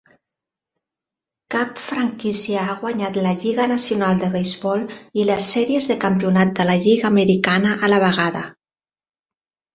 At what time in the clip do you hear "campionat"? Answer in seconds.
6.07-6.57